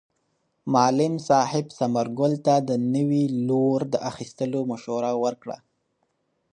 [0.73, 5.57] معلم صاحب ثمر ګل ته د نوي لور د اخیستلو مشوره ورکړه.